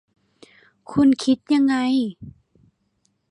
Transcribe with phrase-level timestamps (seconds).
[0.91, 1.75] คุณคิดยังไง